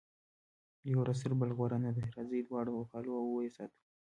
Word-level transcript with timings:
یو 0.91 0.99
وزر 1.07 1.17
تر 1.21 1.31
بل 1.39 1.49
غوره 1.57 1.77
نه 1.85 1.91
دی، 1.95 2.03
راځئ 2.15 2.41
دواړه 2.43 2.71
وپالو 2.73 3.11
او 3.19 3.25
ویې 3.35 3.51
ساتو. 3.57 3.79